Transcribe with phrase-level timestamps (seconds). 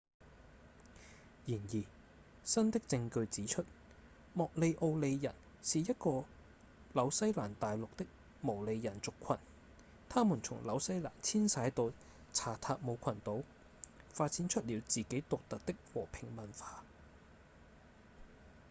[1.45, 1.83] 然而
[2.43, 3.63] 新的證據指出
[4.33, 5.31] 莫里奧里人
[5.61, 6.23] 是一個
[6.91, 8.07] 紐西蘭大陸的
[8.41, 9.37] 毛利人族群
[10.09, 11.91] 他們從紐西蘭遷徙到
[12.33, 13.43] 查塔姆群島
[14.09, 16.83] 發展出了自己獨特的和平文化